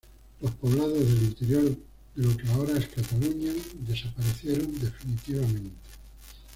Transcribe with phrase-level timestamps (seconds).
[0.41, 1.77] Los poblados del interior de
[2.27, 3.53] lo que ahora es Cataluña
[3.85, 5.77] desaparecieron definitivamente.